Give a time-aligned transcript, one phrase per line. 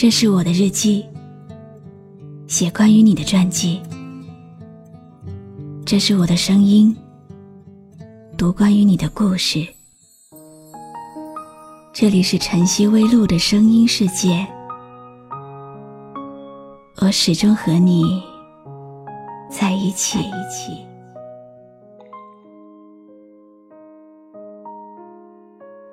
[0.00, 1.04] 这是我的日记，
[2.46, 3.82] 写关于你的传记。
[5.84, 6.96] 这是我的声音，
[8.34, 9.62] 读关于你的故事。
[11.92, 14.46] 这里是晨曦微露的声音世界，
[17.02, 18.22] 我始终和你
[19.50, 20.18] 在一起。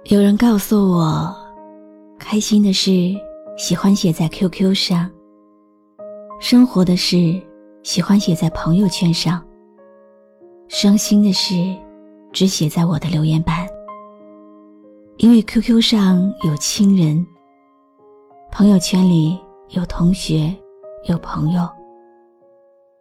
[0.05, 1.35] 有人告诉我，
[2.17, 3.13] 开心的事
[3.57, 5.09] 喜欢写在 QQ 上，
[6.39, 7.41] 生活的事
[7.81, 9.43] 喜欢写在朋友圈上，
[10.67, 11.55] 伤心的事
[12.31, 13.67] 只写在我的留言板。
[15.17, 17.25] 因为 QQ 上有亲人，
[18.51, 20.55] 朋友圈里有同学，
[21.05, 21.67] 有朋友，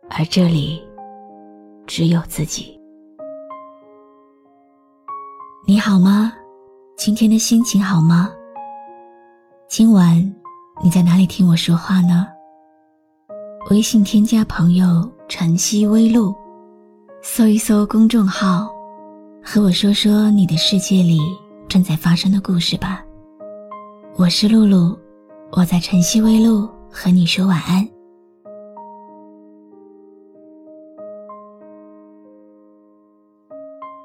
[0.08, 0.82] 而这里
[1.86, 2.80] 只有自己。
[5.66, 6.32] 你好吗？
[6.96, 8.32] 今天的心情好吗？
[9.68, 10.34] 今晚
[10.82, 12.28] 你在哪里听我说话呢？
[13.70, 16.34] 微信添加朋友“晨曦微露”，
[17.22, 18.68] 搜一搜公众号，
[19.42, 21.18] 和我说说你的世界里
[21.66, 23.02] 正在发生的故事吧。
[24.16, 24.96] 我是露露，
[25.50, 27.88] 我在晨曦微露和你说晚安。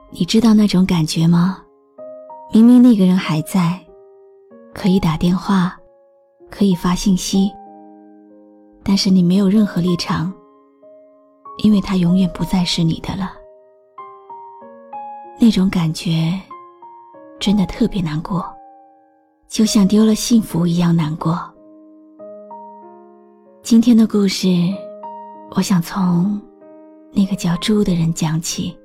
[0.09, 1.61] 你知道那种感觉吗？
[2.53, 3.79] 明明那个人还在，
[4.73, 5.77] 可以打电话，
[6.51, 7.49] 可以发信息，
[8.83, 10.31] 但是你没有任何立场，
[11.63, 13.31] 因为他永远不再是你的了。
[15.39, 16.39] 那种感觉
[17.39, 18.45] 真的特别难过，
[19.47, 21.39] 就像丢了幸福一样难过。
[23.63, 24.47] 今天的故事，
[25.55, 26.39] 我想从
[27.13, 28.77] 那个叫猪的人讲起。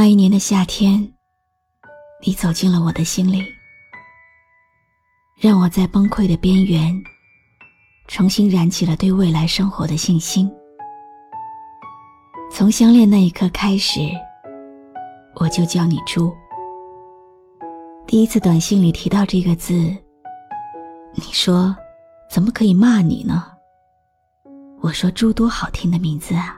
[0.00, 1.12] 那一年的夏天，
[2.24, 3.44] 你走进了我的心里，
[5.40, 6.94] 让我在崩溃的边缘，
[8.06, 10.48] 重新燃起了对未来生活的信心。
[12.48, 13.98] 从相恋那一刻开始，
[15.34, 16.32] 我就叫你猪。
[18.06, 19.74] 第一次短信里提到这个字，
[21.12, 21.76] 你说
[22.30, 23.46] 怎么可以骂你呢？
[24.80, 26.56] 我说猪多好听的名字啊。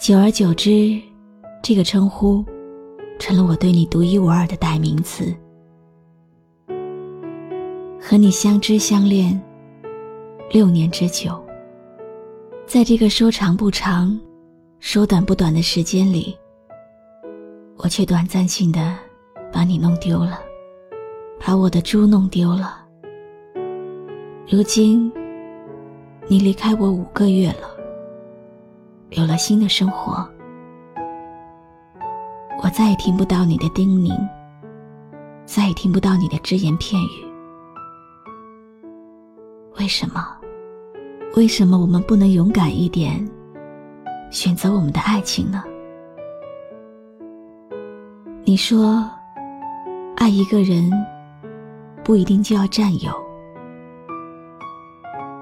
[0.00, 0.98] 久而久之，
[1.62, 2.44] 这个称呼
[3.18, 5.34] 成了我对你独一无二的代名词。
[8.00, 9.40] 和你相知相恋
[10.50, 11.38] 六年之久，
[12.66, 14.18] 在这个说长不长、
[14.80, 16.36] 说短不短的时间里，
[17.76, 18.96] 我却短暂性的
[19.52, 20.40] 把你弄丢了，
[21.38, 22.78] 把我的猪弄丢了。
[24.48, 25.12] 如今，
[26.26, 27.68] 你离开我五个月了。
[29.10, 30.28] 有了新的生活，
[32.62, 34.14] 我再也听不到你的叮咛，
[35.46, 37.26] 再也听不到你的只言片语。
[39.78, 40.26] 为什么？
[41.36, 43.26] 为什么我们不能勇敢一点，
[44.30, 45.64] 选择我们的爱情呢？
[48.44, 49.08] 你说，
[50.16, 50.90] 爱一个人
[52.04, 53.10] 不一定就要占有。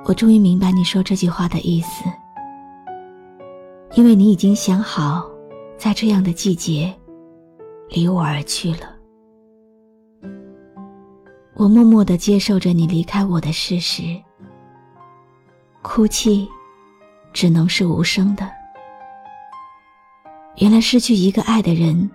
[0.04, 2.04] 我终于明白你说这句话的意思。
[3.94, 5.26] 因为你已经想好，
[5.76, 6.94] 在这样的季节，
[7.90, 8.94] 离我而去了。
[11.54, 14.02] 我默默的接受着你离开我的事实，
[15.82, 16.48] 哭泣，
[17.32, 18.48] 只能是无声的。
[20.58, 22.08] 原来失去一个爱的人，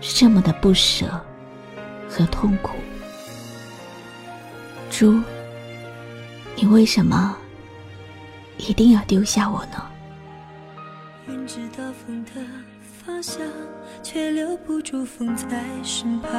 [0.00, 1.06] 是这么的不舍
[2.08, 2.72] 和痛苦。
[4.90, 5.18] 猪，
[6.56, 7.36] 你为什么
[8.58, 9.90] 一定要丢下我呢？
[11.28, 12.30] 云知道风的
[13.06, 13.40] 方向，
[14.02, 16.30] 却留不住风在身旁。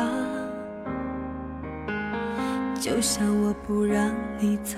[2.79, 4.77] 就像我不让你走，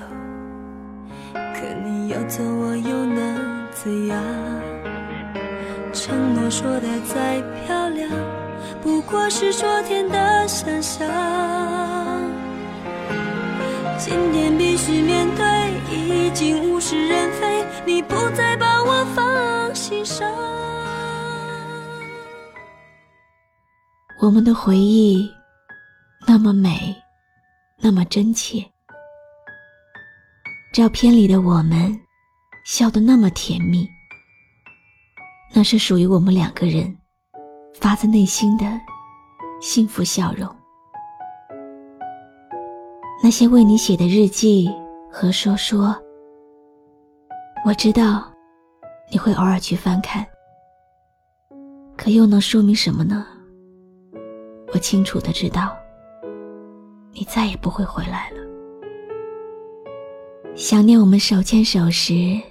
[1.34, 4.22] 可你要走，我又能怎样？
[5.92, 8.10] 承诺说的再漂亮，
[8.82, 11.08] 不过是昨天的想象。
[13.98, 19.74] 今天必须面对，已经物是人非，你不再把我放。
[19.74, 20.30] 心上，
[24.24, 25.30] 我们的回忆
[26.26, 26.96] 那么美，
[27.78, 28.66] 那么真切。
[30.74, 31.94] 照片里的我们
[32.64, 33.86] 笑得那么甜蜜，
[35.54, 36.98] 那是属于我们两个人
[37.74, 38.66] 发自内心的
[39.60, 40.48] 幸福笑容。
[43.22, 44.72] 那些为你写的日记
[45.12, 45.94] 和说说，
[47.66, 48.32] 我知道。
[49.12, 50.26] 你会偶尔去翻看，
[51.98, 53.28] 可又能说明什么呢？
[54.74, 55.78] 我清楚的知道，
[57.12, 58.38] 你再也不会回来了。
[60.56, 62.42] 想念我们手牵手时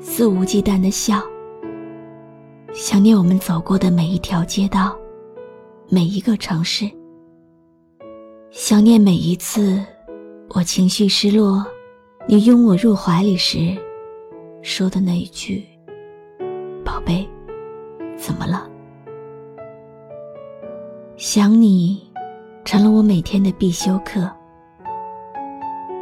[0.00, 1.20] 肆无忌惮的笑，
[2.72, 4.96] 想念我们走过的每一条街道，
[5.88, 6.88] 每一个城市，
[8.52, 9.84] 想念每一次
[10.50, 11.66] 我情绪失落，
[12.28, 13.76] 你拥我入怀里时
[14.62, 15.64] 说的那一句
[16.84, 17.28] ：“宝贝，
[18.16, 18.70] 怎么了？”
[21.16, 22.02] 想你，
[22.64, 24.28] 成了我每天的必修课。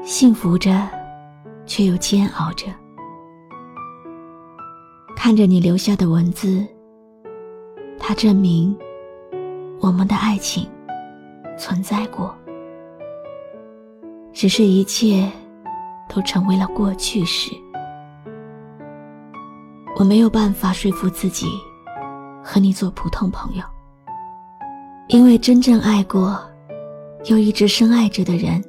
[0.02, 0.88] 幸福着，
[1.66, 2.68] 却又煎熬着。
[5.14, 6.66] 看着你留下的文字，
[7.98, 8.74] 它证明
[9.80, 10.66] 我们的爱情
[11.58, 12.34] 存在过，
[14.32, 15.30] 只是一切
[16.08, 17.54] 都成为了过去式。
[19.98, 21.48] 我没有办法说服自己
[22.42, 23.62] 和你做普通朋友。
[25.12, 26.40] 因为真正爱过，
[27.26, 28.64] 又一直深爱着的人，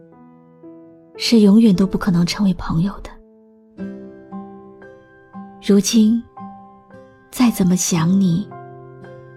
[1.15, 3.09] 是永远都不可能成为朋友的。
[5.65, 6.21] 如今，
[7.31, 8.45] 再怎么想你，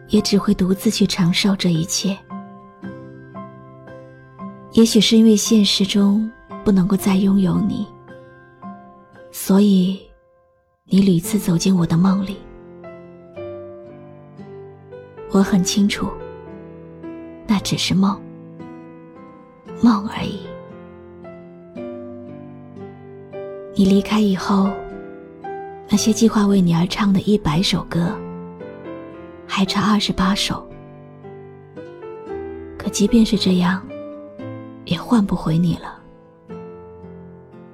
[0.09, 2.19] 也只会独自去承受这一切。
[4.73, 6.29] 也许是因为现实中
[6.65, 7.87] 不能够再拥有你，
[9.31, 10.01] 所以
[10.87, 12.37] 你屡次走进我的梦里。
[15.31, 16.09] 我很清楚。
[17.57, 18.21] 那只是梦，
[19.83, 20.47] 梦而已。
[23.75, 24.69] 你离开以后，
[25.89, 28.15] 那些计划为你而唱的一百首歌，
[29.47, 30.69] 还差二十八首。
[32.77, 33.83] 可即便是这样，
[34.85, 35.99] 也换不回你了。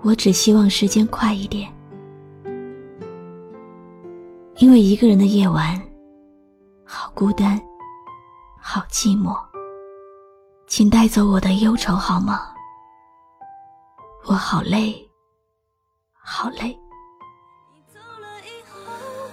[0.03, 1.69] 我只希望时间快一点，
[4.59, 5.77] 因为一个人的夜晚，
[6.85, 7.61] 好孤单，
[8.61, 9.37] 好寂寞。
[10.73, 12.49] 请带走我的忧愁好吗？
[14.25, 15.07] 我好累，
[16.19, 16.75] 好累。
[17.75, 18.81] 你走了以后，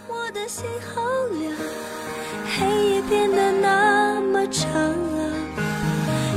[0.10, 1.02] 我的心好
[1.40, 1.56] 凉，
[2.44, 5.20] 黑夜变得那么长啊。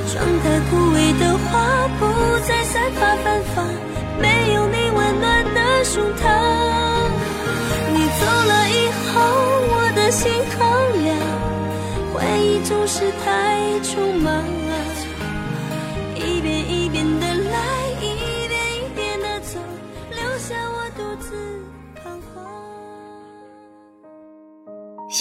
[0.07, 3.67] 窗台枯萎的花不再散发芬芳，
[4.21, 6.23] 没有你温暖的胸膛。
[7.91, 9.19] 你走了以后，
[9.67, 10.63] 我的心好
[11.03, 11.19] 凉，
[12.15, 14.62] 回忆总是太匆忙。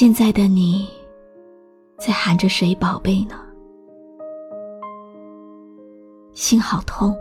[0.02, 0.90] 现在的你，
[2.00, 3.36] 在喊着谁宝贝呢？
[6.34, 7.16] 心好痛，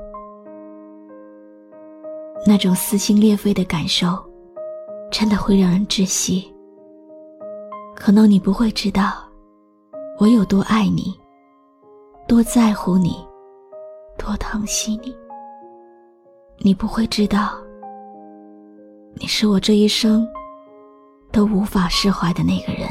[2.46, 4.18] 那种撕心裂肺的感受，
[5.12, 6.50] 真的会让人窒息。
[7.94, 9.28] 可能你不会知道，
[10.18, 11.14] 我有多爱你，
[12.26, 13.14] 多在乎你，
[14.16, 15.14] 多疼惜你。
[16.56, 17.58] 你不会知道，
[19.16, 20.26] 你是我这一生。
[21.32, 22.88] 都无法释怀的那个人，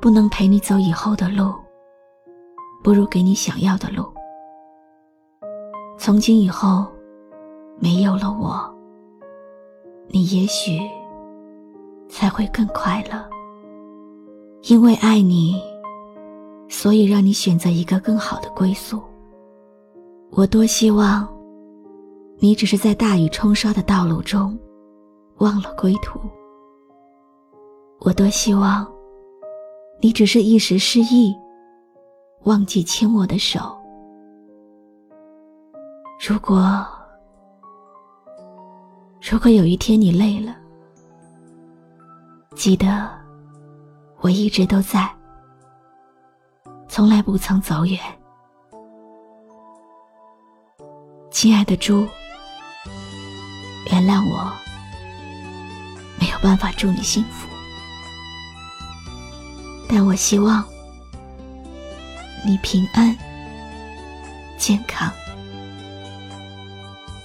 [0.00, 1.54] 不能陪你走以后的路，
[2.82, 4.04] 不如给你想要的路。
[5.98, 6.86] 从今以后，
[7.78, 8.74] 没有了我，
[10.08, 10.80] 你也许
[12.08, 13.24] 才会更快乐。
[14.64, 15.62] 因为爱你，
[16.68, 19.00] 所以让你选择一个更好的归宿。
[20.30, 21.28] 我多希望，
[22.38, 24.58] 你只是在大雨冲刷的道路中，
[25.38, 26.18] 忘了归途。
[28.00, 28.86] 我多希望，
[30.00, 31.36] 你只是一时失意，
[32.44, 33.76] 忘记牵我的手。
[36.26, 36.86] 如果，
[39.20, 40.54] 如果有一天你累了，
[42.54, 43.10] 记得
[44.20, 45.12] 我一直都在，
[46.88, 47.98] 从来不曾走远。
[51.32, 52.06] 亲爱的猪，
[53.90, 54.52] 原谅我，
[56.20, 57.48] 没有办法祝你幸福。
[59.88, 60.62] 但我希望
[62.46, 63.16] 你平安、
[64.58, 65.10] 健康、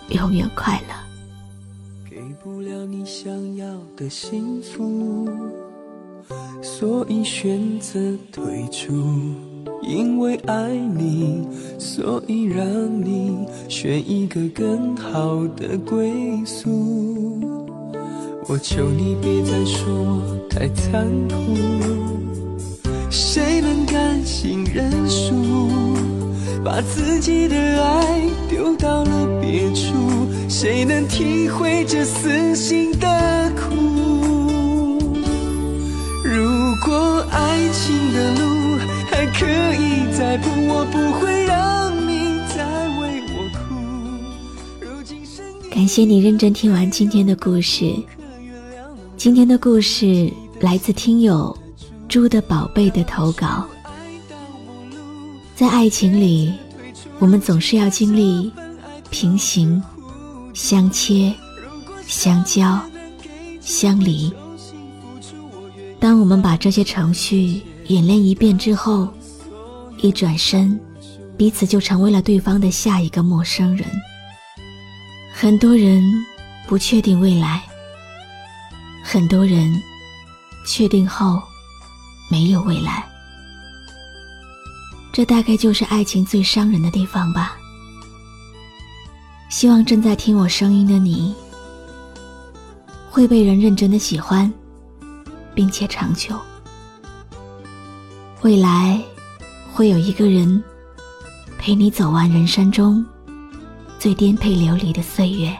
[0.09, 0.95] 永远快乐。
[2.09, 3.65] 给不了你想要
[3.97, 5.27] 的幸福，
[6.61, 7.99] 所以选择
[8.31, 8.93] 退出。
[9.81, 11.45] 因为爱你，
[11.77, 12.65] 所以让
[13.03, 17.41] 你选一个更好的归宿。
[18.47, 22.22] 我求你别再说我太残酷。
[23.15, 25.95] 谁能甘心认输？
[26.65, 29.93] 把自己的爱丢到了别处，
[30.49, 33.75] 谁能体会这撕心的苦？
[36.23, 38.79] 如果爱情的路
[39.11, 42.65] 还可以再铺，我不会让你再
[42.97, 43.75] 为我哭。
[44.81, 45.19] 如今
[45.69, 47.93] 感谢你认真听完今天的故事。
[49.15, 51.55] 今天的故事来自听友
[52.07, 53.65] 猪的宝贝的投稿。
[55.55, 56.53] 在爱情里，
[57.19, 58.51] 我们总是要经历
[59.09, 59.81] 平行、
[60.53, 61.33] 相切、
[62.05, 62.79] 相交、
[63.61, 64.31] 相离。
[65.99, 69.07] 当我们把这些程序演练一遍之后，
[69.99, 70.79] 一转身，
[71.37, 73.87] 彼此就成为了对方的下一个陌生人。
[75.33, 76.03] 很多人
[76.67, 77.63] 不确定未来，
[79.03, 79.81] 很多人
[80.67, 81.41] 确定后
[82.33, 83.07] 没有未来。
[85.11, 87.55] 这大概就是爱情最伤人的地方吧。
[89.51, 91.35] 希望正在听我声音的你，
[93.11, 94.51] 会被人认真的喜欢。
[95.55, 96.35] 并且长久，
[98.41, 98.99] 未来
[99.71, 100.63] 会有一个人
[101.59, 103.05] 陪你走完人生中
[103.99, 105.55] 最颠沛流离的岁月。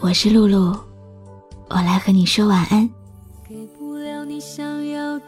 [0.00, 0.78] 我是露露，
[1.70, 2.86] 我来和你说晚安。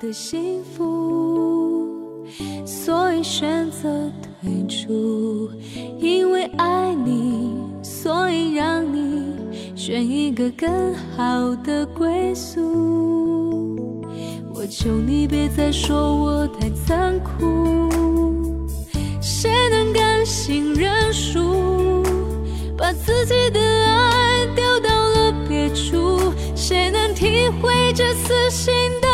[0.01, 2.25] 的幸福，
[2.65, 3.89] 所以选择
[4.41, 5.51] 退出，
[5.99, 9.35] 因为爱你，所以让你。
[9.75, 14.03] 选一个更好的归宿，
[14.55, 17.89] 我求你别再说我太残酷。
[19.21, 22.03] 谁能甘心认输，
[22.77, 26.33] 把自己的爱丢到了别处？
[26.55, 29.08] 谁能体会这撕心的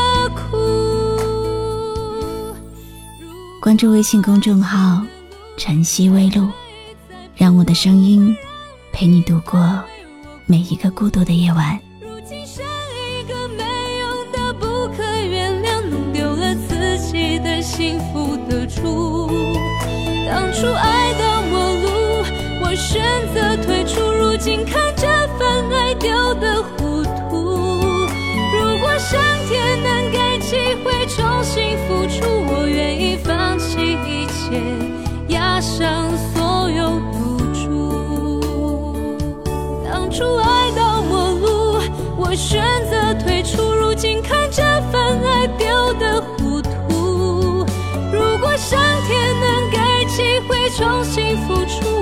[3.64, 5.02] 关注微信公众号
[5.56, 6.46] “晨曦微露”，
[7.34, 8.36] 让我的声音
[8.92, 9.82] 陪你度过。
[10.44, 13.64] 每一个孤独的夜晚如今剩一个没
[14.00, 19.28] 用的不可原谅弄丢了自己的幸福的主
[20.28, 21.88] 当初爱到末路
[22.62, 23.02] 我选
[23.32, 25.06] 择退出如今看这
[25.38, 27.96] 份爱丢的糊涂
[28.52, 29.18] 如果上
[29.48, 32.33] 天能给机会重新付出
[33.16, 34.60] 放弃一切
[35.28, 38.40] 押上所有赌注。
[39.84, 41.80] 当初爱到末路，
[42.16, 43.72] 我选择退出。
[43.72, 47.64] 如今看这份爱丢的糊涂。
[48.12, 51.93] 如果上天能给机会重新付出，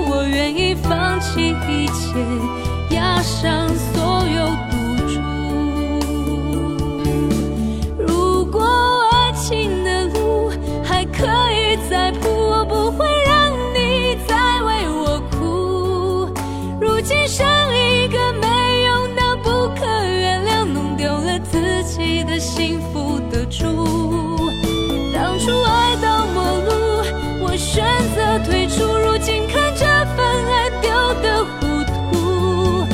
[27.93, 28.83] 选择退出。
[28.97, 29.85] 如今看这
[30.15, 30.89] 份爱丢
[31.21, 32.85] 的糊涂。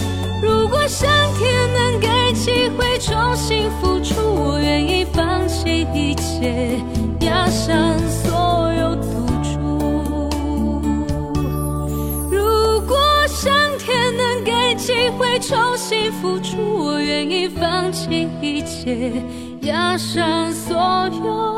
[0.41, 6.77] 如果上天能给机会重新付出，我愿意放弃一切，
[7.22, 10.29] 押上所有赌注。
[12.29, 19.13] 如果上天能给机会重新付出，我愿意放弃一切。
[19.62, 20.77] 押上所
[21.24, 21.49] 有。